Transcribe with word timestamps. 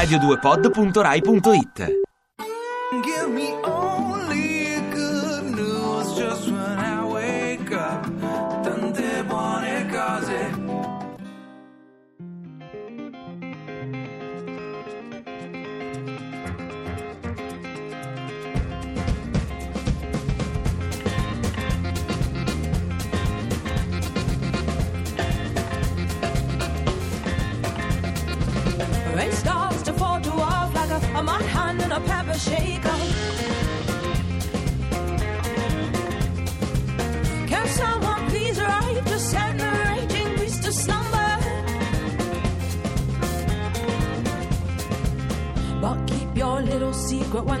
radio2pod.rai.it 0.00 1.99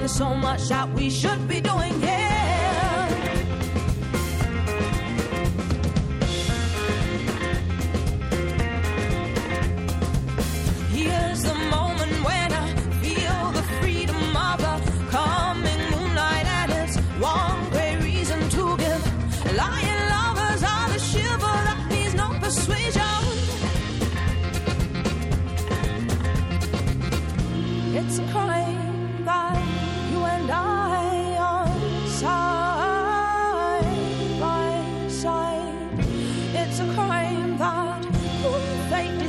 so 0.08 0.34
much 0.34 0.68
that 0.68 0.88
we 0.94 1.10
should 1.10 1.46
be 1.48 1.60
doing, 1.60 2.00
yeah. 2.00 2.29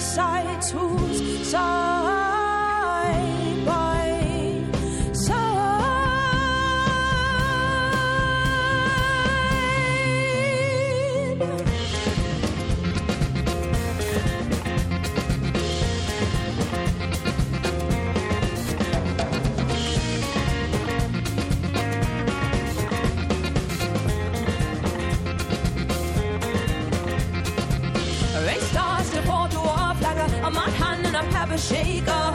Decides 0.01 0.71
who's 0.71 1.47
side 1.47 1.90
a 31.51 31.57
pepper 31.57 31.57
shaker. 31.57 32.33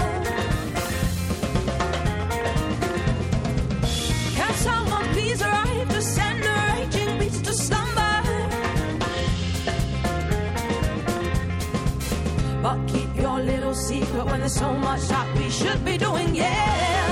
Can 4.35 4.55
someone 4.55 5.05
please 5.13 5.39
to 5.39 6.03
send 6.03 6.43
the 6.43 6.55
raging 6.75 7.19
beast 7.19 7.45
to 7.45 7.53
slumber? 7.53 8.23
But 12.63 12.87
keep 12.87 13.17
your 13.17 13.41
little 13.41 13.75
secret 13.75 14.25
when 14.27 14.41
there's 14.41 14.55
so 14.55 14.73
much 14.75 15.03
that 15.09 15.37
we 15.37 15.51
should 15.51 15.85
be 15.85 15.99
doing, 15.99 16.35
yeah. 16.35 17.06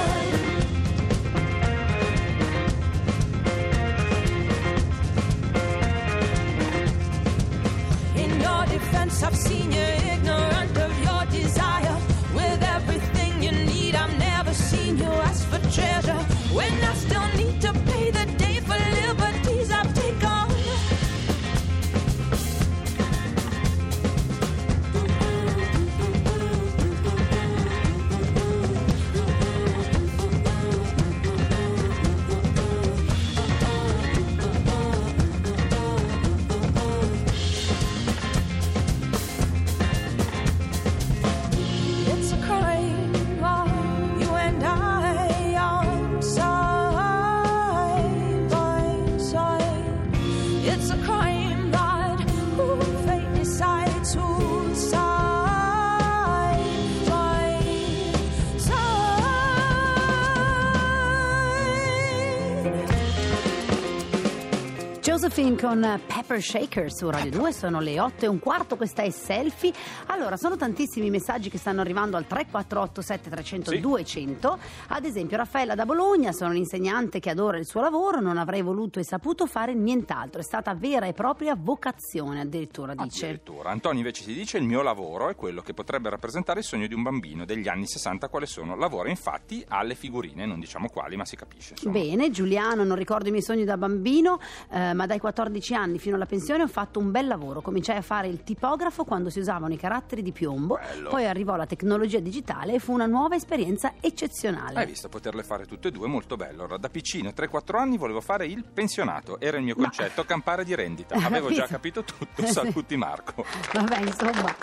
Josephine 65.25 65.57
con 65.59 66.01
Pepper 66.07 66.43
Shaker 66.43 66.93
su 66.93 67.09
Radio 67.09 67.31
2, 67.31 67.51
sono 67.55 67.81
le 67.81 67.99
8 67.99 68.27
e 68.27 68.29
un 68.29 68.39
quarto, 68.39 68.77
questa 68.77 69.01
è 69.05 69.09
Selfie. 69.09 69.73
Allora, 70.09 70.37
sono 70.37 70.55
tantissimi 70.57 71.09
messaggi 71.09 71.49
che 71.49 71.57
stanno 71.57 71.81
arrivando 71.81 72.19
al 72.19 72.27
348 72.27 73.01
7300 73.01 73.71
Sì. 73.71 73.81
200. 73.81 74.59
Ad 74.89 75.05
esempio, 75.07 75.39
Raffaella 75.39 75.75
da 75.75 75.87
Bologna, 75.87 76.33
sono 76.33 76.51
un'insegnante 76.51 77.21
che 77.21 77.31
adora 77.31 77.57
il 77.57 77.65
suo 77.65 77.81
lavoro, 77.81 78.21
non 78.21 78.37
avrei 78.37 78.61
voluto 78.61 78.99
e 78.99 79.03
saputo 79.05 79.47
fare 79.47 79.73
nient'altro, 79.73 80.43
è 80.43 80.45
stata 80.45 80.75
vera 80.75 81.07
e 81.07 81.15
propria 81.15 81.57
vocazione, 81.59 82.43
addirittura 82.43 82.95
dice. 82.95 83.25
Addirittura. 83.25 83.71
Antonio 83.71 84.01
invece 84.01 84.25
si 84.25 84.35
dice 84.35 84.59
il 84.59 84.65
mio 84.65 84.83
lavoro 84.83 85.31
è 85.31 85.35
quello 85.35 85.63
che 85.63 85.73
potrebbe 85.73 86.11
rappresentare 86.11 86.59
il 86.59 86.67
sogno 86.67 86.87
di 86.87 86.93
un 86.93 87.03
bambino 87.03 87.47
degli 87.47 87.67
anni 87.67 87.87
60 87.87 88.29
quale 88.29 88.45
sono. 88.45 88.77
Lavora 88.77 89.09
infatti 89.09 89.65
alle 89.69 89.95
figurine, 89.95 90.45
non 90.45 90.61
diciamo 90.61 90.91
quali, 90.91 91.17
ma 91.17 91.25
si 91.25 91.35
capisce. 91.35 91.71
Insomma. 91.79 91.99
Bene, 91.99 92.31
Giuliano, 92.31 92.85
non 92.85 92.97
ricordo 92.99 93.29
i 93.29 93.31
miei 93.31 93.43
sogni 93.43 93.65
da 93.65 93.79
bambino, 93.79 94.39
eh, 94.69 94.93
ma 94.93 95.13
dai 95.15 95.21
14 95.21 95.75
anni 95.75 95.99
fino 95.99 96.17
alla 96.17 96.27
pensione 96.27 96.65
ho 96.65 96.69
fatto 96.69 96.99
un 96.99 97.11
bel 97.11 97.27
lavoro. 97.27 97.61
Cominciai 97.61 97.97
a 97.97 98.03
fare 98.03 98.27
il 98.27 98.43
tipografo 98.43 99.05
quando 99.05 99.31
si 99.31 99.39
usavano 99.39 99.73
i 99.73 99.77
caratteri 99.77 100.23
di 100.23 100.33
piombo, 100.33 100.77
Bello. 100.77 101.11
poi 101.11 101.27
arrivò 101.27 101.55
la 101.57 101.67
tecnologia 101.67 102.19
digitale 102.19 102.75
e 102.75 102.79
fu 102.79 102.93
una 102.93 103.07
nuova 103.07 103.37
esperienza 103.37 103.95
eccezionale. 104.01 104.79
Hai 104.79 104.87
visto 104.87 105.09
poterle 105.09 105.43
fare 105.43 105.67
tutte 105.67 105.89
e 105.89 105.91
due, 105.91 106.09
molto 106.09 106.37
bello. 106.37 106.63
Allora, 106.65 106.79
da 106.79 106.89
piccino, 106.89 107.31
3-4 107.31 107.77
anni, 107.79 107.97
volevo 107.97 108.21
fare 108.21 108.47
il 108.47 108.65
pensionato. 108.65 109.39
Era 109.39 109.57
il 109.57 109.63
mio 109.65 109.75
Ma- 109.77 109.85
concetto, 109.85 110.25
campare 110.25 110.65
di 110.65 110.75
rendita. 110.75 111.15
Avevo 111.25 111.51
già 111.53 111.67
capito 111.67 112.03
tutto. 112.03 112.45
Sì. 112.45 112.53
Saluti 112.53 112.97
Marco. 112.97 113.45
Vabbè, 113.73 114.01
insomma, 114.01 114.55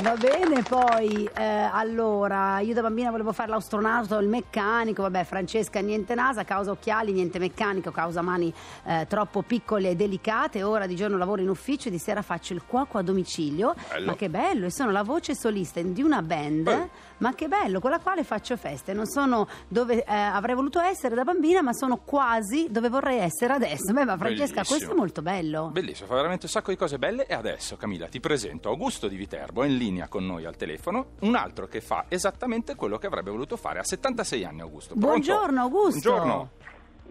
va 0.00 0.14
bene. 0.14 0.62
Poi, 0.62 1.28
eh, 1.36 1.42
allora, 1.42 2.60
io 2.60 2.74
da 2.74 2.82
bambina 2.82 3.10
volevo 3.10 3.32
fare 3.32 3.50
l'astronauta 3.50 4.18
il 4.18 4.28
meccanico. 4.28 5.02
Vabbè, 5.02 5.24
Francesca, 5.24 5.80
niente 5.80 6.14
NASA, 6.14 6.44
causa 6.44 6.70
occhiali, 6.70 7.12
niente 7.12 7.38
meccanico, 7.38 7.90
causa 7.90 8.22
mani 8.22 8.52
eh, 8.84 9.06
troppo 9.08 9.42
piccole 9.42 9.90
e 9.90 9.96
delicate. 9.96 10.62
Ora 10.62 10.86
di 10.86 10.96
giorno 10.96 11.16
lavoro 11.16 11.42
in 11.42 11.48
ufficio 11.48 11.88
e 11.88 11.90
di 11.90 11.98
sera 11.98 12.22
faccio 12.22 12.52
il 12.52 12.62
cuoco 12.66 12.98
a 12.98 13.02
domicilio. 13.02 13.74
Bello. 13.90 14.06
Ma 14.06 14.14
che 14.14 14.28
bello! 14.28 14.66
E 14.66 14.70
sono 14.70 14.90
la 14.90 15.02
voce 15.02 15.34
solista 15.34 15.80
di 15.82 16.02
una 16.02 16.22
band. 16.22 16.68
Eh. 16.68 16.88
Ma 17.18 17.34
che 17.34 17.48
bello, 17.48 17.80
con 17.80 17.90
la 17.90 17.98
quale 17.98 18.24
faccio 18.24 18.56
feste. 18.56 18.94
Non 18.94 19.06
sono 19.06 19.46
dove 19.68 20.02
eh, 20.02 20.14
avrei 20.14 20.54
voluto 20.54 20.80
essere 20.80 21.14
da 21.14 21.22
bambina, 21.24 21.60
ma 21.60 21.74
sono 21.74 21.98
quasi 21.98 22.68
dove 22.70 22.88
vorrei 22.88 23.18
essere 23.18 23.52
adesso. 23.52 23.92
Beh, 23.92 24.04
ma 24.04 24.16
Francesca, 24.16 24.62
Bellissimo. 24.62 24.64
questo 24.64 24.92
è 24.92 24.94
molto 24.94 25.20
bello. 25.20 25.68
Bellissimo, 25.70 26.08
fa 26.08 26.14
veramente 26.14 26.46
un 26.46 26.50
sacco 26.50 26.70
di 26.70 26.78
cose 26.78 26.98
belle. 26.98 27.26
E 27.26 27.34
adesso, 27.34 27.76
Camilla, 27.76 28.06
ti 28.06 28.20
presento 28.20 28.70
Augusto 28.70 29.06
di 29.06 29.16
Viterbo, 29.16 29.62
è 29.62 29.66
in 29.66 29.76
linea 29.76 29.89
con 30.08 30.24
noi 30.26 30.44
al 30.44 30.56
telefono. 30.56 31.06
Un 31.20 31.34
altro 31.34 31.66
che 31.66 31.80
fa 31.80 32.04
esattamente 32.08 32.74
quello 32.74 32.98
che 32.98 33.06
avrebbe 33.06 33.30
voluto 33.30 33.56
fare 33.56 33.78
a 33.80 33.84
76 33.84 34.44
anni, 34.44 34.60
Augusto. 34.60 34.94
Pronto? 34.94 35.06
Buongiorno, 35.08 35.60
Augusto. 35.60 36.10
Buongiorno. 36.10 36.50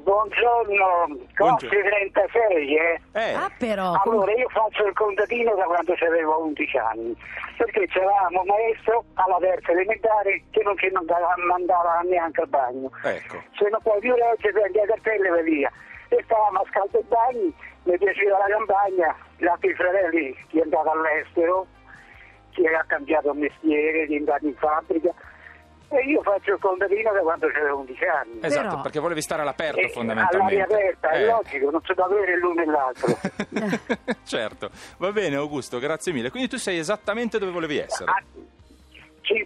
Buongiorno, 0.01 1.17
Buongiorno. 1.35 1.79
36, 1.79 2.75
eh. 2.77 3.01
Eh, 3.11 3.33
Ah, 3.33 3.51
però. 3.57 3.93
Allora, 4.03 4.31
io 4.33 4.47
faccio 4.49 4.85
il 4.87 4.93
contadino 4.93 5.53
da 5.55 5.65
quando 5.65 5.93
avevo 5.93 6.43
11 6.45 6.77
anni, 6.77 7.15
perché 7.57 7.85
c'eravamo 7.87 8.39
un 8.41 8.47
maestro 8.47 9.03
alla 9.15 9.37
terza 9.39 9.71
elementare 9.71 10.43
che 10.51 10.63
non 10.63 10.77
ci 10.77 10.89
mandava, 10.91 11.35
mandava 11.45 11.99
neanche 12.07 12.41
al 12.41 12.47
bagno. 12.47 12.89
ecco. 13.03 13.43
Se 13.57 13.67
non 13.69 13.79
puoi 13.83 13.99
più 13.99 14.15
leggere, 14.15 14.53
prendi 14.53 14.79
le 14.79 14.85
cartelle 14.87 15.27
e 15.27 15.31
vai 15.31 15.43
via. 15.43 15.71
E 16.07 16.21
stavamo 16.23 16.59
a 16.59 16.65
scaldo 16.69 17.03
bagni, 17.07 17.53
mi 17.83 17.97
piaceva 17.97 18.37
la 18.39 18.47
campagna, 18.55 19.15
gli 19.37 19.45
altri 19.45 19.73
fratelli 19.75 20.35
chi 20.47 20.59
è 20.59 20.61
andato 20.63 20.89
all'estero, 20.91 21.67
chi 22.51 22.65
ha 22.65 22.83
cambiato 22.87 23.33
mestiere, 23.33 24.05
chi 24.07 24.15
è 24.15 24.17
andato 24.17 24.45
in 24.47 24.55
fabbrica. 24.55 25.13
E 25.91 26.03
io 26.05 26.21
faccio 26.21 26.53
il 26.53 26.59
contadino 26.59 27.11
da 27.11 27.19
quando 27.21 27.47
avevo 27.47 27.79
11 27.79 28.03
anni. 28.05 28.39
Esatto, 28.43 28.67
Però- 28.67 28.81
perché 28.81 28.99
volevi 28.99 29.21
stare 29.23 29.41
all'aperto 29.41 29.79
E 29.79 29.89
fondamentalmente. 29.89 30.61
All'aria 30.61 30.75
aperta, 30.77 31.09
è 31.09 31.21
Eh. 31.23 31.25
logico, 31.25 31.69
non 31.71 31.81
si 31.83 31.93
può 31.95 32.03
avere 32.05 32.37
l'uno 32.37 32.61
e 32.61 32.65
l'altro. 32.65 33.17
certo, 34.23 34.69
va 34.97 35.11
bene 35.11 35.35
Augusto, 35.37 35.79
grazie 35.79 36.11
mille. 36.13 36.29
Quindi 36.29 36.47
tu 36.47 36.57
sei 36.57 36.77
esattamente 36.77 37.39
dove 37.39 37.51
volevi 37.51 37.79
essere. 37.79 38.11
Ah, 38.11 38.21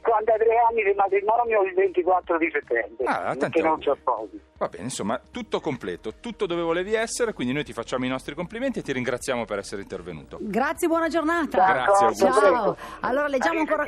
53 0.04 0.46
anni 0.70 0.84
di 0.84 0.94
matrimonio 0.96 1.64
il 1.64 1.74
24 1.74 2.38
di 2.38 2.50
settembre, 2.52 3.06
Ah, 3.06 3.36
che 3.50 3.62
non 3.62 3.82
so 3.82 3.98
pochi. 4.04 4.40
Va 4.58 4.68
bene, 4.68 4.84
insomma, 4.86 5.20
tutto 5.32 5.60
completo, 5.60 6.14
tutto 6.20 6.46
dove 6.46 6.62
volevi 6.62 6.94
essere, 6.94 7.34
quindi 7.34 7.54
noi 7.54 7.64
ti 7.64 7.74
facciamo 7.74 8.06
i 8.06 8.08
nostri 8.10 8.36
complimenti 8.36 8.80
e 8.80 8.82
ti 8.82 8.92
ringraziamo 8.92 9.46
per 9.46 9.58
essere 9.60 9.82
intervenuto. 9.82 10.38
Grazie, 10.42 10.88
buona 10.88 11.08
giornata. 11.08 11.58
Grazie. 11.66 12.16
Ciao. 12.16 12.40
Prego. 12.40 12.78
Allora 13.02 13.28
leggiamo 13.28 13.60
ancora. 13.60 13.86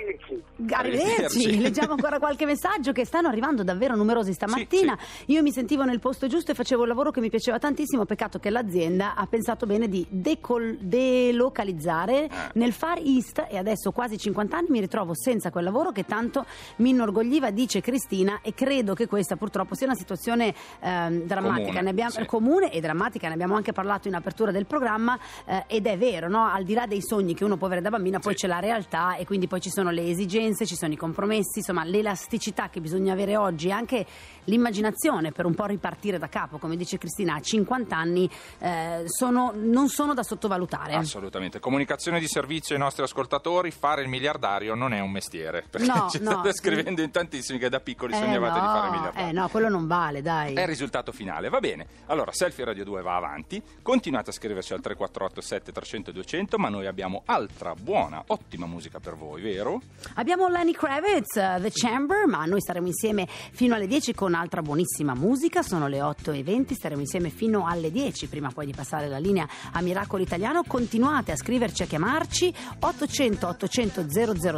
Arrivederci. 0.72 1.60
Leggiamo 1.62 1.94
ancora 1.94 2.18
qualche 2.20 2.46
messaggio 2.46 2.92
che 2.92 3.06
stanno 3.06 3.28
arrivando 3.28 3.64
davvero 3.64 3.96
numerosi 3.96 4.34
stamattina. 4.34 4.98
Io 5.28 5.42
mi 5.42 5.52
sentivo 5.52 5.84
nel 5.84 6.00
posto 6.00 6.28
giusto 6.28 6.52
e 6.52 6.56
facevo 6.56 6.84
il 6.84 6.88
lavoro 6.90 7.12
che 7.12 7.20
mi 7.20 7.30
piaceva 7.30 7.60
tantissimo. 7.60 8.06
Peccato 8.06 8.40
che 8.40 8.50
l'azienda 8.50 9.16
ha 9.16 9.26
pensato 9.28 9.66
bene 9.66 9.88
di 9.88 10.06
decol- 10.10 10.78
delocalizzare 10.80 12.28
Ah. 12.30 12.50
nel 12.54 12.72
Far 12.74 12.98
East 13.00 13.46
e 13.50 13.58
adesso 13.58 13.92
quasi 13.92 14.18
50 14.18 14.58
anni 14.58 14.68
mi 14.70 14.80
ritrovo 14.80 15.14
senza 15.16 15.50
quel 15.52 15.64
lavoro 15.66 15.92
che 15.92 16.04
tanto 16.06 16.46
mi 16.78 16.90
inorgogliva, 16.92 17.52
dice 17.52 17.82
Cristina, 17.82 18.40
e 18.42 18.54
credo 18.54 18.94
che 18.94 19.08
questa 19.08 19.36
purtroppo 19.36 19.76
sia 19.76 19.88
una 19.88 19.96
situazione 19.96 20.54
ehm, 20.80 21.24
drammatica. 21.24 21.64
Comune, 21.68 21.82
ne 21.82 21.90
abbiamo, 21.90 22.10
sì. 22.12 22.26
comune 22.26 22.72
e 22.72 22.80
drammatica, 22.82 23.28
ne 23.28 23.34
abbiamo 23.34 23.56
anche 23.56 23.72
parlato 23.74 24.08
in 24.08 24.16
apertura 24.16 24.52
del 24.52 24.66
programma 24.66 25.18
eh, 25.46 25.64
ed 25.68 25.86
è 25.88 25.98
vero, 25.98 26.28
no? 26.30 26.46
al 26.46 26.64
di 26.64 26.74
là 26.74 26.86
dei 26.86 27.02
sogni 27.02 27.34
che 27.34 27.44
uno 27.44 27.58
può 27.58 27.68
avere 27.68 27.82
da 27.82 27.90
bambina, 27.90 28.20
poi 28.20 28.34
Sì. 28.34 28.40
c'è 28.42 28.48
la 28.48 28.60
realtà 28.60 29.16
e 29.16 29.26
quindi 29.26 29.48
poi 29.48 29.62
ci 29.62 29.70
sono 29.70 29.90
le 29.92 30.08
esigenze, 30.10 30.66
ci 30.66 30.76
sono 30.76 30.94
i 30.94 30.98
compromessi, 30.98 31.60
insomma 31.60 31.84
l'elasticità 31.84 32.70
che 32.70 32.82
bisogna 32.82 33.14
avere 33.14 33.36
oggi 33.38 33.68
e 33.68 33.72
anche 33.72 34.06
l'immaginazione 34.46 35.32
per 35.32 35.46
un 35.46 35.54
po' 35.56 35.66
ripartire 35.66 36.18
da 36.18 36.28
capo, 36.30 36.58
come 36.58 36.76
dice 36.76 36.98
Cristina, 36.98 37.36
a 37.36 37.40
50 37.42 37.96
anni 37.96 38.30
eh, 38.60 39.04
sono- 39.08 39.52
non 39.56 39.88
sono 39.90 40.14
da 40.14 40.24
sottovalutare. 40.24 40.94
Assolutamente. 40.94 41.60
Comunicazione 41.60 42.20
di 42.20 42.28
servizio 42.28 42.76
ai 42.76 42.82
nostri 42.82 43.04
ascoltatori, 43.04 43.72
fare 43.72 44.02
il 44.02 44.08
miliardario 44.08 44.76
non 44.76 44.94
è 44.94 45.00
un 45.00 45.12
mestiere. 45.12 45.64
Perché 45.70 45.88
No, 45.88 45.95
ci 46.10 46.20
no. 46.22 46.32
state 46.32 46.54
scrivendo 46.54 47.02
in 47.02 47.12
tantissimi 47.12 47.58
che 47.60 47.70
da 47.70 47.80
piccoli 47.80 48.14
Eh, 48.14 48.18
sognavate 48.18 48.60
di 48.60 48.66
no, 48.66 48.72
fare 48.72 48.86
il 48.88 48.94
miliardario. 48.94 49.30
eh, 49.30 49.32
no, 49.32 49.48
quello 49.50 49.70
non 49.70 49.88
vale, 49.88 50.22
dai. 50.22 50.54
È 50.54 50.62
il 50.62 50.68
risultato 50.68 51.12
finale, 51.12 51.50
va 51.50 51.60
bene. 51.60 51.86
Allora, 52.08 52.32
Selfie 52.32 52.66
Radio 52.66 52.84
2 52.84 53.02
va 53.02 53.16
avanti, 53.16 53.62
continuate 53.82 54.30
a 54.30 54.34
scriverci 54.34 54.74
al 54.74 54.82
348 54.82 55.42
7300 55.42 56.12
200, 56.12 56.58
ma 56.58 56.70
noi 56.70 56.86
abbiamo 56.88 57.24
altra 57.26 57.74
buona, 57.74 58.24
ottima 58.28 58.66
musica 58.66 59.00
per 59.00 59.16
voi, 59.16 59.42
vero? 59.42 59.82
Abbiamo 60.16 60.48
Lenny 60.48 60.72
Kravitz, 60.74 61.36
uh, 61.36 61.62
The 61.62 61.72
Chamber, 61.74 62.26
ma 62.28 62.46
noi 62.46 62.62
staremo 62.62 62.88
insieme 62.88 63.28
fino 63.28 63.76
alle 63.76 63.88
10 63.88 64.14
con 64.14 64.34
altra 64.34 64.62
buonissima 64.62 65.14
musica. 65.14 65.62
Sono 65.62 65.88
le 65.88 66.02
8 66.02 66.32
e 66.32 66.44
20, 66.44 66.74
staremo 66.74 67.02
insieme 67.02 67.30
fino 67.30 67.66
alle 67.68 67.92
10, 67.92 68.28
prima 68.28 68.50
poi 68.52 68.66
di 68.66 68.74
passare 68.74 69.08
la 69.08 69.18
linea 69.18 69.48
a 69.72 69.82
Miracolo 69.82 70.22
Italiano. 70.24 70.64
Continuate 70.66 71.32
a 71.32 71.36
scriverci, 71.36 71.84
a 71.84 71.86
chiamarci 71.86 72.54
800 72.80 73.48
800 73.48 74.04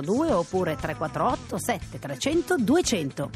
002 0.02 0.32
oppure 0.32 0.76
348 0.76 1.27
7300 1.36 2.58
200. 2.58 3.30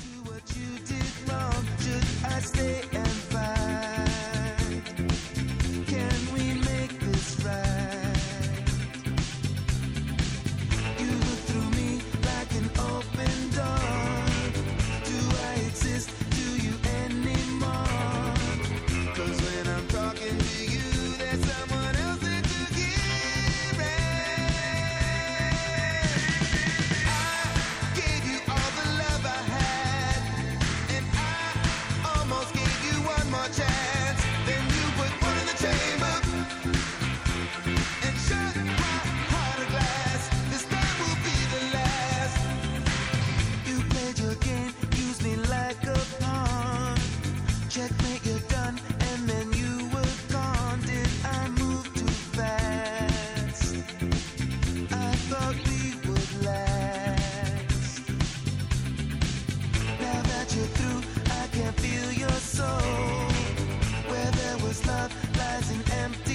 as 65.62 65.70
an 65.70 65.84
empty 65.92 66.31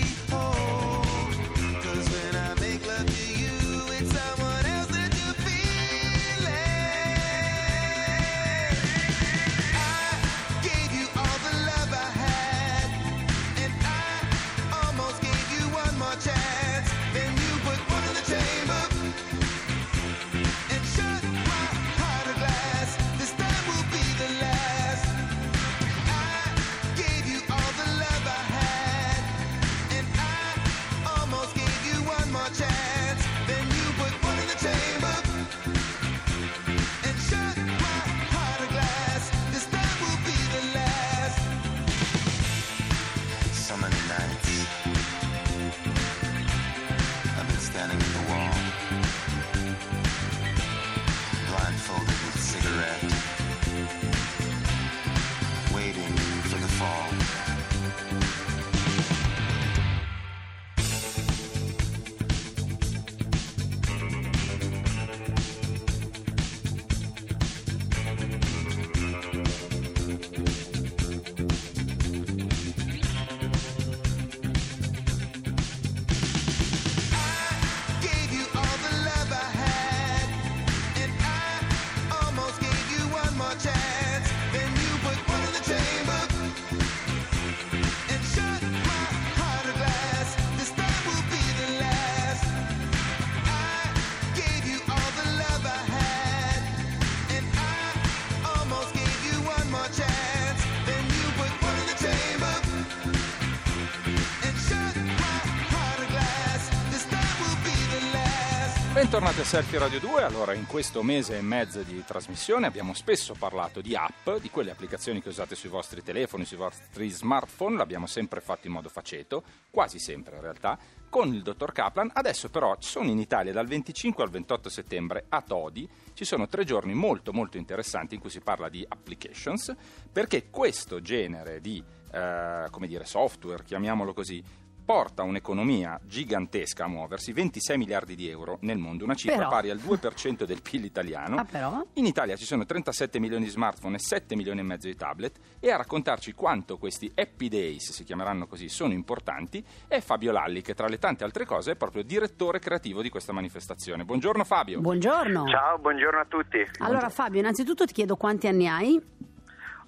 Bentornati 109.06 109.38
a 109.38 109.44
Selfie 109.44 109.78
Radio 109.78 110.00
2. 110.00 110.24
Allora, 110.24 110.52
in 110.52 110.66
questo 110.66 111.00
mese 111.04 111.38
e 111.38 111.40
mezzo 111.40 111.80
di 111.84 112.02
trasmissione 112.04 112.66
abbiamo 112.66 112.92
spesso 112.92 113.36
parlato 113.38 113.80
di 113.80 113.94
app, 113.94 114.28
di 114.40 114.50
quelle 114.50 114.72
applicazioni 114.72 115.22
che 115.22 115.28
usate 115.28 115.54
sui 115.54 115.68
vostri 115.68 116.02
telefoni, 116.02 116.44
sui 116.44 116.56
vostri 116.56 117.08
smartphone. 117.08 117.76
L'abbiamo 117.76 118.06
sempre 118.06 118.40
fatto 118.40 118.66
in 118.66 118.72
modo 118.72 118.88
faceto, 118.88 119.44
quasi 119.70 120.00
sempre 120.00 120.34
in 120.34 120.42
realtà, 120.42 120.76
con 121.08 121.32
il 121.32 121.42
dottor 121.42 121.70
Kaplan. 121.70 122.10
Adesso 122.12 122.50
però 122.50 122.74
sono 122.80 123.08
in 123.08 123.20
Italia 123.20 123.52
dal 123.52 123.68
25 123.68 124.24
al 124.24 124.30
28 124.30 124.68
settembre 124.68 125.26
a 125.28 125.40
Todi. 125.40 125.88
Ci 126.12 126.24
sono 126.24 126.48
tre 126.48 126.64
giorni 126.64 126.92
molto 126.92 127.32
molto 127.32 127.58
interessanti 127.58 128.16
in 128.16 128.20
cui 128.20 128.30
si 128.30 128.40
parla 128.40 128.68
di 128.68 128.84
applications, 128.86 129.72
perché 130.10 130.50
questo 130.50 131.00
genere 131.00 131.60
di 131.60 131.80
eh, 132.10 132.66
come 132.70 132.88
dire, 132.88 133.04
software, 133.04 133.62
chiamiamolo 133.62 134.12
così, 134.12 134.42
porta 134.86 135.24
un'economia 135.24 135.98
gigantesca 136.04 136.84
a 136.84 136.86
muoversi, 136.86 137.32
26 137.32 137.76
miliardi 137.76 138.14
di 138.14 138.28
euro 138.28 138.58
nel 138.60 138.78
mondo, 138.78 139.02
una 139.02 139.14
cifra 139.14 139.36
Però. 139.36 139.48
pari 139.48 139.68
al 139.70 139.78
2% 139.78 140.44
del 140.44 140.62
PIL 140.62 140.84
italiano. 140.84 141.36
Ah, 141.36 141.44
però? 141.44 141.84
In 141.94 142.06
Italia 142.06 142.36
ci 142.36 142.44
sono 142.44 142.64
37 142.64 143.18
milioni 143.18 143.44
di 143.44 143.50
smartphone 143.50 143.96
e 143.96 143.98
7 143.98 144.36
milioni 144.36 144.60
e 144.60 144.62
mezzo 144.62 144.86
di 144.86 144.94
tablet 144.94 145.38
e 145.58 145.72
a 145.72 145.76
raccontarci 145.76 146.32
quanto 146.34 146.78
questi 146.78 147.10
Happy 147.16 147.48
Days, 147.48 147.90
si 147.90 148.04
chiameranno 148.04 148.46
così, 148.46 148.68
sono 148.68 148.92
importanti 148.92 149.62
è 149.88 150.00
Fabio 150.00 150.30
Lalli 150.30 150.62
che 150.62 150.74
tra 150.74 150.86
le 150.86 150.98
tante 150.98 151.24
altre 151.24 151.44
cose 151.44 151.72
è 151.72 151.74
proprio 151.74 152.04
direttore 152.04 152.60
creativo 152.60 153.02
di 153.02 153.08
questa 153.08 153.32
manifestazione. 153.32 154.04
Buongiorno 154.04 154.44
Fabio. 154.44 154.80
Buongiorno. 154.80 155.48
Ciao, 155.48 155.78
buongiorno 155.78 156.20
a 156.20 156.26
tutti. 156.26 156.64
Allora 156.78 157.08
Fabio, 157.08 157.40
innanzitutto 157.40 157.86
ti 157.86 157.92
chiedo 157.92 158.14
quanti 158.14 158.46
anni 158.46 158.68
hai 158.68 159.02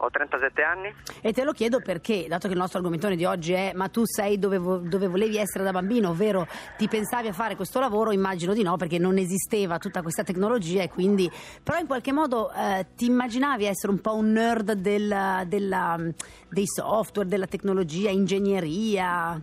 Ho 0.01 0.11
37 0.11 0.63
anni. 0.63 0.95
e 1.23 1.33
te 1.33 1.43
lo 1.43 1.53
chiedo 1.53 1.81
perché, 1.81 2.27
dato 2.29 2.47
che 2.47 2.53
il 2.55 2.59
nostro 2.61 2.79
argomentone 2.79 3.17
di 3.17 3.25
oggi 3.25 3.53
è 3.53 3.73
ma 3.75 3.89
tu 3.89 4.03
sei 4.05 4.39
dove, 4.39 4.57
vo- 4.59 4.77
dove 4.79 5.09
volevi 5.09 5.37
essere 5.39 5.65
da 5.65 5.73
bambino, 5.73 6.11
ovvero 6.11 6.47
ti 6.77 6.87
pensavi 6.87 7.27
a 7.29 7.33
fare 7.33 7.57
questo 7.57 7.81
lavoro, 7.81 8.13
immagino 8.13 8.55
di 8.55 8.63
no 8.63 8.77
perché 8.77 8.99
non 8.99 9.19
esisteva 9.19 9.79
tutta 9.79 10.01
questa 10.03 10.23
tecnologia 10.23 10.83
e 10.83 10.89
quindi, 10.89 11.29
però 11.63 11.79
in 11.79 11.87
qualche 11.89 12.13
modo 12.13 12.53
eh, 12.53 12.87
ti 12.95 13.07
immaginavi 13.07 13.65
essere 13.65 13.93
un 13.93 14.01
po' 14.01 14.15
un 14.15 14.31
nerd 14.31 14.73
del- 14.73 15.43
della- 15.49 15.99
dei 16.49 16.67
software, 16.67 17.29
della 17.29 17.47
tecnologia, 17.47 18.11
ingegneria. 18.11 19.41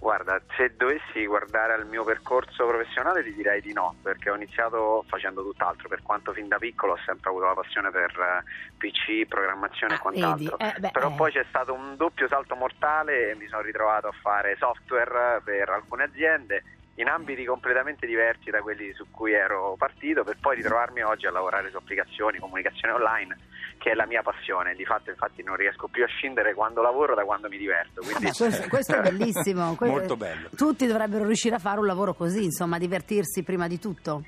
Guarda, 0.00 0.40
se 0.56 0.74
dovessi 0.76 1.26
guardare 1.26 1.72
al 1.72 1.86
mio 1.86 2.04
percorso 2.04 2.66
professionale 2.66 3.24
ti 3.24 3.34
direi 3.34 3.60
di 3.60 3.72
no, 3.72 3.96
perché 4.00 4.30
ho 4.30 4.36
iniziato 4.36 5.04
facendo 5.08 5.42
tutt'altro, 5.42 5.88
per 5.88 6.02
quanto 6.02 6.32
fin 6.32 6.46
da 6.46 6.56
piccolo 6.58 6.92
ho 6.92 6.98
sempre 7.04 7.30
avuto 7.30 7.46
la 7.46 7.54
passione 7.54 7.90
per 7.90 8.10
eh, 8.16 8.44
PC, 8.78 9.26
programmazione 9.26 9.94
Ah, 9.94 9.96
e 9.96 10.00
quant'altro. 10.00 10.56
vedi, 10.56 10.76
eh, 10.76 10.80
beh, 10.80 10.90
Però 10.92 11.10
eh. 11.10 11.14
poi 11.14 11.32
c'è 11.32 11.44
stato 11.48 11.72
un 11.74 11.96
doppio 11.96 12.28
salto 12.28 12.54
mortale 12.54 13.30
e 13.30 13.34
mi 13.34 13.48
sono 13.48 13.62
ritrovato 13.62 14.06
a 14.06 14.12
fare 14.22 14.56
software 14.58 15.40
per 15.42 15.68
alcune 15.68 16.04
aziende 16.04 16.62
in 16.98 17.08
ambiti 17.08 17.44
completamente 17.44 18.06
diversi 18.06 18.50
da 18.50 18.60
quelli 18.60 18.92
su 18.92 19.06
cui 19.10 19.32
ero 19.32 19.74
partito 19.78 20.24
per 20.24 20.36
poi 20.40 20.56
ritrovarmi 20.56 21.02
oggi 21.02 21.26
a 21.26 21.30
lavorare 21.30 21.70
su 21.70 21.76
applicazioni, 21.76 22.38
comunicazione 22.38 22.94
online 22.94 23.36
che 23.78 23.92
è 23.92 23.94
la 23.94 24.06
mia 24.06 24.22
passione, 24.22 24.74
di 24.74 24.84
fatto 24.84 25.10
infatti 25.10 25.42
non 25.42 25.54
riesco 25.54 25.86
più 25.86 26.02
a 26.02 26.08
scindere 26.08 26.52
quando 26.54 26.82
lavoro 26.82 27.14
da 27.14 27.22
quando 27.22 27.48
mi 27.48 27.56
diverto. 27.56 28.00
Quindi... 28.00 28.24
Vabbè, 28.24 28.36
questo, 28.36 28.68
questo 28.68 28.96
è 28.96 29.00
bellissimo. 29.00 29.76
Molto 29.80 30.16
bello. 30.16 30.48
Tutti 30.56 30.86
dovrebbero 30.86 31.24
riuscire 31.24 31.54
a 31.54 31.58
fare 31.60 31.78
un 31.78 31.86
lavoro 31.86 32.14
così, 32.14 32.42
insomma, 32.42 32.78
divertirsi 32.78 33.44
prima 33.44 33.68
di 33.68 33.78
tutto. 33.78 34.24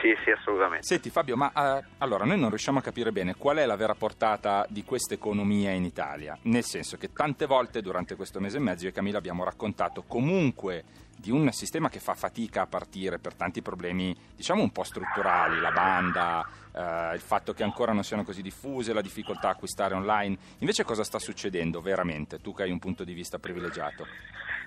Sì, 0.00 0.14
sì, 0.24 0.30
assolutamente. 0.30 0.86
Senti 0.86 1.10
Fabio, 1.10 1.36
ma 1.36 1.50
eh, 1.52 1.84
allora 1.98 2.24
noi 2.24 2.38
non 2.38 2.50
riusciamo 2.50 2.78
a 2.78 2.82
capire 2.82 3.10
bene 3.10 3.34
qual 3.34 3.56
è 3.56 3.66
la 3.66 3.76
vera 3.76 3.94
portata 3.94 4.64
di 4.68 4.84
questa 4.84 5.14
economia 5.14 5.70
in 5.70 5.84
Italia, 5.84 6.38
nel 6.42 6.64
senso 6.64 6.96
che 6.96 7.12
tante 7.12 7.46
volte 7.46 7.82
durante 7.82 8.14
questo 8.14 8.38
mese 8.38 8.58
e 8.58 8.60
mezzo 8.60 8.84
io 8.84 8.90
e 8.90 8.92
Camilla 8.92 9.18
abbiamo 9.18 9.44
raccontato 9.44 10.04
comunque 10.06 10.84
di 11.16 11.32
un 11.32 11.50
sistema 11.50 11.88
che 11.88 11.98
fa 11.98 12.14
fatica 12.14 12.62
a 12.62 12.66
partire 12.66 13.18
per 13.18 13.34
tanti 13.34 13.60
problemi, 13.60 14.16
diciamo 14.36 14.62
un 14.62 14.70
po' 14.70 14.84
strutturali, 14.84 15.58
la 15.58 15.72
banda, 15.72 16.48
eh, 16.72 17.14
il 17.14 17.20
fatto 17.20 17.52
che 17.52 17.64
ancora 17.64 17.92
non 17.92 18.04
siano 18.04 18.22
così 18.22 18.40
diffuse, 18.40 18.92
la 18.92 19.00
difficoltà 19.00 19.48
a 19.48 19.52
acquistare 19.52 19.94
online. 19.94 20.38
Invece 20.58 20.84
cosa 20.84 21.02
sta 21.02 21.18
succedendo 21.18 21.80
veramente, 21.80 22.38
tu 22.40 22.54
che 22.54 22.62
hai 22.62 22.70
un 22.70 22.78
punto 22.78 23.02
di 23.02 23.14
vista 23.14 23.40
privilegiato? 23.40 24.06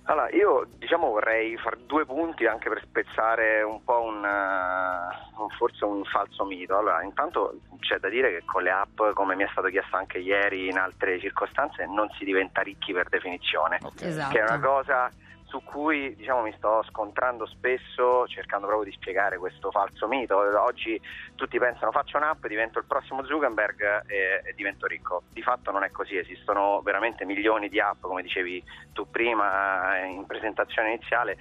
Allora, 0.05 0.29
io 0.31 0.67
diciamo 0.77 1.09
vorrei 1.09 1.55
fare 1.57 1.77
due 1.85 2.05
punti 2.05 2.45
anche 2.45 2.69
per 2.69 2.81
spezzare 2.83 3.61
un 3.61 3.83
po' 3.83 4.01
un, 4.01 4.17
un- 4.23 5.49
forse 5.57 5.85
un 5.85 6.03
falso 6.05 6.43
mito. 6.43 6.75
Allora, 6.77 7.03
intanto 7.03 7.59
c'è 7.79 7.97
da 7.99 8.09
dire 8.09 8.31
che 8.31 8.43
con 8.45 8.63
le 8.63 8.71
app, 8.71 8.99
come 9.13 9.35
mi 9.35 9.43
è 9.43 9.47
stato 9.51 9.67
chiesto 9.69 9.95
anche 9.95 10.17
ieri 10.17 10.67
in 10.67 10.77
altre 10.77 11.19
circostanze, 11.19 11.85
non 11.85 12.09
si 12.17 12.25
diventa 12.25 12.61
ricchi 12.61 12.93
per 12.93 13.09
definizione, 13.09 13.77
Ok. 13.83 14.01
Esatto. 14.01 14.33
che 14.33 14.39
è 14.39 14.43
una 14.43 14.59
cosa 14.59 15.09
su 15.51 15.61
cui 15.65 16.15
diciamo, 16.15 16.43
mi 16.43 16.53
sto 16.55 16.81
scontrando 16.89 17.45
spesso 17.45 18.25
cercando 18.27 18.67
proprio 18.67 18.89
di 18.89 18.95
spiegare 18.95 19.37
questo 19.37 19.69
falso 19.69 20.07
mito. 20.07 20.37
Oggi 20.63 20.99
tutti 21.35 21.59
pensano 21.59 21.91
faccio 21.91 22.15
un'app, 22.15 22.47
divento 22.47 22.79
il 22.79 22.85
prossimo 22.85 23.25
Zuckerberg 23.25 24.03
e, 24.07 24.41
e 24.45 24.53
divento 24.55 24.87
ricco. 24.87 25.23
Di 25.29 25.41
fatto 25.41 25.71
non 25.71 25.83
è 25.83 25.91
così, 25.91 26.15
esistono 26.15 26.79
veramente 26.81 27.25
milioni 27.25 27.67
di 27.67 27.81
app, 27.81 27.99
come 27.99 28.21
dicevi 28.21 28.63
tu 28.93 29.09
prima 29.11 29.99
eh, 29.99 30.05
in 30.05 30.25
presentazione 30.25 30.93
iniziale. 30.93 31.37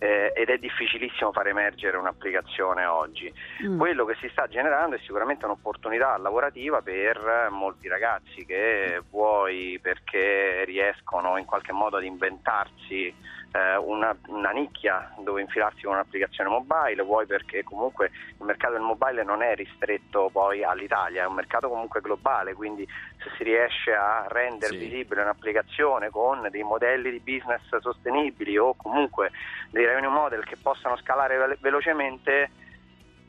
eh, 0.00 0.32
ed 0.34 0.48
è 0.48 0.56
difficilissimo 0.56 1.30
far 1.30 1.46
emergere 1.48 1.98
un'applicazione 1.98 2.86
oggi. 2.86 3.32
Mm. 3.64 3.76
Quello 3.76 4.06
che 4.06 4.16
si 4.18 4.28
sta 4.30 4.48
generando 4.48 4.96
è 4.96 4.98
sicuramente 5.00 5.44
un'opportunità 5.44 6.16
lavorativa 6.16 6.80
per 6.80 7.48
molti 7.50 7.86
ragazzi 7.86 8.46
che 8.46 9.02
vuoi 9.10 9.78
perché 9.80 10.64
riescono 10.64 11.36
in 11.36 11.44
qualche 11.44 11.72
modo 11.72 11.98
ad 11.98 12.04
inventarsi 12.04 13.14
una, 13.58 14.16
una 14.28 14.50
nicchia 14.50 15.12
dove 15.18 15.40
infilarsi 15.40 15.82
con 15.82 15.94
un'applicazione 15.94 16.48
mobile, 16.48 17.02
vuoi 17.02 17.26
perché 17.26 17.64
comunque 17.64 18.10
il 18.38 18.44
mercato 18.44 18.74
del 18.74 18.82
mobile 18.82 19.24
non 19.24 19.42
è 19.42 19.54
ristretto 19.54 20.30
poi 20.32 20.62
all'Italia, 20.62 21.24
è 21.24 21.26
un 21.26 21.34
mercato 21.34 21.68
comunque 21.68 22.00
globale, 22.00 22.54
quindi 22.54 22.86
se 23.18 23.30
si 23.36 23.42
riesce 23.42 23.92
a 23.92 24.26
rendere 24.28 24.72
Sì. 24.72 24.78
visibile 24.78 25.22
un'applicazione 25.22 26.10
con 26.10 26.46
dei 26.50 26.62
modelli 26.62 27.10
di 27.10 27.20
business 27.20 27.76
sostenibili 27.78 28.56
o 28.56 28.74
comunque 28.74 29.30
dei 29.70 29.84
revenue 29.84 30.10
model 30.10 30.44
che 30.44 30.56
possano 30.56 30.96
scalare 30.98 31.56
velocemente, 31.60 32.50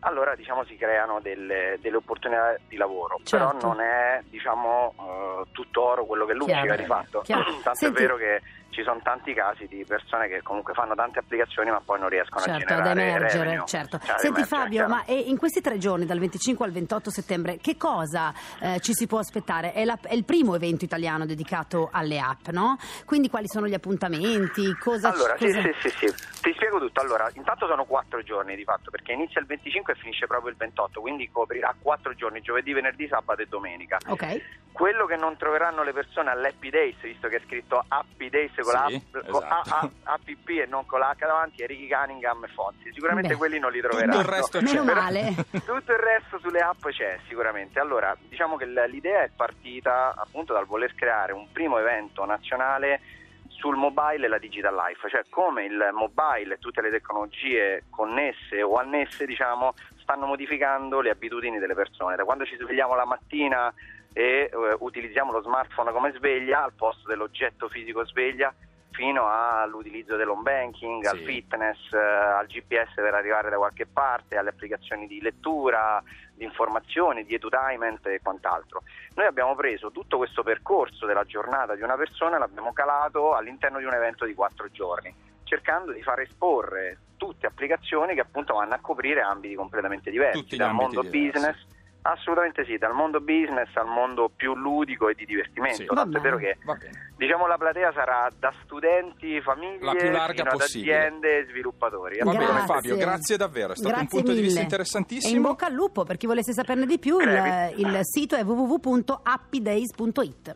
allora 0.02 0.36
diciamo 0.36 0.64
si 0.66 0.76
creano 0.78 1.20
delle, 1.20 1.78
delle 1.82 1.98
opportunità 1.98 2.56
di 2.68 2.76
lavoro. 2.78 3.20
Certo. 3.24 3.58
Però 3.58 3.68
non 3.74 3.82
è 3.82 4.22
diciamo 4.26 4.94
eh, 4.98 5.52
tutto 5.52 5.82
oro 5.84 6.06
quello 6.06 6.26
che 6.26 6.34
luccica 6.34 6.76
di 6.76 6.86
fatto. 6.86 7.24
Tanto 7.26 7.74
Senti- 7.74 7.86
è 7.86 8.02
vero 8.08 8.16
che 8.18 8.42
ci 8.72 8.84
sono 8.84 9.00
tanti 9.04 9.34
casi 9.34 9.68
di 9.68 9.86
persone 9.86 10.28
che 10.28 10.42
comunque 10.42 10.74
fanno 10.74 10.96
tante 10.96 11.20
applicazioni 11.20 11.70
ma 11.70 11.80
poi 11.82 12.00
non 12.00 12.10
riescono 12.10 12.42
a 12.44 12.48
Certo, 12.48 12.74
ad 12.74 12.80
generare 12.84 13.02
emergere, 13.02 13.44
revenue. 13.44 13.66
certo. 13.68 14.00
Cioè, 14.00 14.12
ad 14.12 14.20
Senti 14.20 14.44
Fabio, 14.44 14.88
ma 14.88 15.04
e 15.06 15.14
in 15.20 15.38
questi 15.38 15.62
tre 15.62 15.78
giorni, 15.78 16.06
dal 16.06 16.20
25 16.20 16.66
al 16.66 16.72
28 16.72 17.10
settembre, 17.12 17.58
che 17.58 17.78
cosa 17.78 18.34
eh, 18.60 18.80
ci 18.80 18.94
si 18.94 19.06
può 19.08 19.20
aspettare? 19.20 19.74
È, 19.74 19.86
la- 19.86 20.00
è 20.02 20.14
il 20.14 20.24
primo 20.26 20.56
evento 20.56 20.86
italiano 20.86 21.26
dedicato 21.26 21.90
alle 21.92 22.20
app, 22.20 22.48
no? 22.48 22.78
Quindi 23.06 23.30
quali 23.30 23.48
sono 23.48 23.68
gli 23.68 23.74
appuntamenti? 23.74 24.76
Cosa, 24.80 25.10
Allora, 25.12 25.36
sì, 25.38 25.46
cosa- 25.46 25.62
sì, 25.62 25.74
sì, 25.82 25.90
sì, 25.90 26.06
ti 26.42 26.54
spiego 26.54 26.80
tutto. 26.80 27.02
Allora, 27.02 27.30
intanto 27.36 27.68
sono 27.68 27.86
quattro 27.86 28.22
giorni 28.24 28.56
di 28.56 28.64
fatto, 28.64 28.90
perché 28.90 29.12
inizia 29.12 29.40
il 29.42 29.48
25 29.48 29.94
e 29.94 29.96
finisce 29.98 30.28
proprio 30.28 30.50
il 30.52 30.58
28, 30.58 31.02
quindi 31.02 31.30
coprirà 31.30 31.76
quattro 31.80 32.14
giorni, 32.16 32.42
giovedì, 32.42 32.74
venerdì, 32.74 33.08
sabato 33.08 33.42
e 33.42 33.46
domenica. 33.48 33.98
Ok, 34.08 34.42
Quello 34.72 35.06
che 35.06 35.18
non 35.18 35.36
troveranno 35.36 35.84
le 35.84 35.92
persone 35.92 36.30
all'Happy 36.32 36.70
Days, 36.70 36.96
visto 37.02 37.28
che 37.28 37.36
è 37.38 37.42
scritto 37.46 37.84
Happy 37.90 38.30
Days 38.30 38.52
con 38.62 38.74
la 38.74 38.86
Sì, 38.88 38.96
app- 38.96 39.30
con 39.30 39.44
esatto. 39.44 39.92
APP 40.04 40.50
e 40.50 40.66
non 40.68 40.86
con 40.86 41.00
la 41.00 41.10
H 41.12 41.16
davanti, 41.26 41.62
è 41.64 41.68
Ricky 41.68 41.88
Cunningham 41.90 42.44
e 42.44 42.48
Fonzi. 42.50 42.92
Sicuramente 42.94 43.30
Beh, 43.30 43.36
quelli 43.36 43.60
non 43.60 43.72
li 43.72 43.80
Tutto 43.82 43.90
troveranno. 43.98 44.22
il 44.22 44.28
resto 44.28 44.62
meno 44.62 44.84
c'è. 44.86 44.94
male. 44.94 45.36
Tutto 45.52 45.92
il 45.92 46.00
resto 46.00 46.40
sulle 46.40 46.60
app 46.60 46.86
c'è 46.88 47.20
sicuramente. 47.28 47.80
Allora, 47.80 48.16
diciamo 48.28 48.56
che 48.58 48.66
l'idea 48.66 49.24
è 49.24 49.30
partita 49.36 50.14
appunto 50.16 50.54
dal 50.54 50.66
voler 50.66 50.94
creare 50.96 51.34
un 51.34 51.52
primo 51.52 51.78
evento 51.78 52.26
nazionale 52.26 53.02
sul 53.48 53.76
mobile 53.76 54.26
e 54.26 54.28
la 54.30 54.40
digital 54.40 54.74
life, 54.74 55.08
cioè 55.10 55.24
come 55.30 55.66
il 55.66 55.90
mobile 55.94 56.56
e 56.56 56.58
tutte 56.58 56.82
le 56.82 56.90
tecnologie 56.90 57.84
connesse 57.92 58.64
o 58.64 58.76
annesse, 58.78 59.26
diciamo, 59.28 59.74
stanno 60.02 60.26
modificando 60.26 61.00
le 61.00 61.12
abitudini 61.12 61.60
delle 61.60 61.76
persone. 61.76 62.16
Da 62.16 62.24
quando 62.24 62.44
ci 62.46 62.56
svegliamo 62.60 62.96
la 62.96 63.06
mattina 63.06 63.72
e 64.14 64.50
eh, 64.52 64.76
utilizziamo 64.80 65.32
lo 65.32 65.42
smartphone 65.42 65.92
come 65.92 66.12
sveglia 66.14 66.64
al 66.64 66.74
posto 66.74 67.08
dell'oggetto 67.08 67.70
fisico 67.70 68.06
sveglia 68.06 68.54
fino 68.92 69.26
all'utilizzo 69.26 70.18
dell'home 70.18 70.42
banking, 70.42 71.06
al 71.06 71.18
Sì. 71.20 71.24
fitness, 71.24 71.94
eh, 71.94 71.98
al 71.98 72.46
GPS 72.48 72.94
per 72.96 73.14
arrivare 73.14 73.50
da 73.50 73.56
qualche 73.56 73.86
parte, 73.86 74.36
alle 74.36 74.50
applicazioni 74.50 75.08
di 75.08 75.22
lettura, 75.22 76.04
di 76.34 76.44
informazioni, 76.44 77.24
di 77.24 77.34
edutainment 77.34 78.06
e 78.08 78.20
quant'altro. 78.22 78.84
Noi 79.16 79.26
abbiamo 79.28 79.56
preso 79.56 79.92
tutto 79.92 80.18
questo 80.18 80.44
percorso 80.44 81.06
della 81.06 81.24
giornata 81.24 81.74
di 81.76 81.82
una 81.84 81.96
persona 81.96 82.36
e 82.36 82.40
l'abbiamo 82.40 82.74
calato 82.74 83.34
all'interno 83.34 83.78
di 83.80 83.86
un 83.86 83.94
evento 83.94 84.26
di 84.26 84.34
quattro 84.34 84.68
giorni, 84.70 85.14
cercando 85.46 85.94
di 85.94 86.04
far 86.04 86.20
esporre 86.20 86.98
tutte 87.16 87.48
applicazioni 87.48 88.14
che 88.14 88.22
appunto 88.22 88.56
vanno 88.56 88.74
a 88.74 88.80
coprire 88.82 89.22
ambiti 89.22 89.56
completamente 89.56 90.12
diversi, 90.12 90.58
dal 90.58 90.74
mondo 90.74 91.02
diversi. 91.02 91.32
business 91.32 91.66
Assolutamente 92.04 92.66
sì, 92.66 92.78
dal 92.78 92.94
mondo 92.94 93.20
business 93.20 93.70
al 93.76 93.86
mondo 93.86 94.32
più 94.36 94.56
ludico 94.56 95.08
e 95.08 95.14
di 95.14 95.24
divertimento. 95.26 95.76
Sì. 95.76 95.86
Tanto 95.86 96.18
è 96.18 96.22
vero 96.22 96.38
bene. 96.38 96.54
che 96.54 96.58
bene. 96.64 97.14
diciamo 97.16 97.46
la 97.46 97.58
platea 97.58 97.92
sarà 97.94 98.28
da 98.40 98.52
studenti, 98.64 99.40
famiglie 99.42 100.10
aziende 100.50 101.38
e 101.40 101.46
sviluppatori. 101.48 102.18
Va 102.24 102.32
bene 102.32 102.46
Grazie. 102.46 102.66
Fabio, 102.66 102.98
grazie 102.98 103.38
davvero, 103.38 103.74
è 103.74 103.76
stato 103.76 103.90
Grazie 103.90 104.08
un 104.08 104.10
punto 104.10 104.32
di 104.32 104.38
vista 104.42 104.54
mille. 104.54 104.64
interessantissimo. 104.64 105.32
E 105.32 105.36
in 105.36 105.44
bocca 105.44 105.68
al 105.68 105.74
lupo, 105.74 106.04
per 106.04 106.18
chi 106.18 106.26
volesse 106.26 106.54
saperne 106.54 106.88
di 106.88 106.98
più, 106.98 107.20
il, 107.20 107.74
il 107.78 108.00
sito 108.02 108.36
è 108.36 108.44
www.happydays.it. 108.44 110.56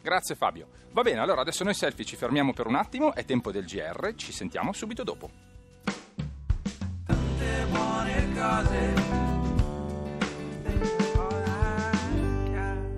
Grazie 0.00 0.36
Fabio. 0.36 0.68
Va 0.92 1.02
bene, 1.02 1.18
allora 1.18 1.40
adesso 1.40 1.64
noi 1.64 1.74
selfie 1.74 2.04
ci 2.04 2.14
fermiamo 2.14 2.52
per 2.52 2.68
un 2.68 2.76
attimo, 2.76 3.14
è 3.14 3.24
tempo 3.24 3.50
del 3.50 3.64
GR, 3.64 4.14
ci 4.14 4.30
sentiamo 4.30 4.72
subito 4.72 5.02
dopo. 5.02 5.28